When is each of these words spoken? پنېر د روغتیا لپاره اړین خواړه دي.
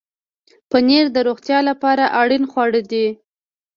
پنېر 0.69 1.05
د 1.15 1.17
روغتیا 1.27 1.59
لپاره 1.69 2.03
اړین 2.21 2.43
خواړه 2.51 2.81
دي. 2.91 3.07